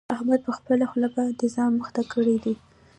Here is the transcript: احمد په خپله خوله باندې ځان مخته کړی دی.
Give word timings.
احمد 0.15 0.39
په 0.47 0.51
خپله 0.57 0.83
خوله 0.89 1.09
باندې 1.15 1.45
ځان 1.55 1.69
مخته 1.79 2.01
کړی 2.13 2.35
دی. 2.43 2.55